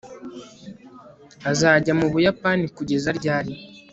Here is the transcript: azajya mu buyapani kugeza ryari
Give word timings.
azajya 1.51 1.93
mu 1.99 2.05
buyapani 2.13 2.65
kugeza 2.77 3.09
ryari 3.19 3.53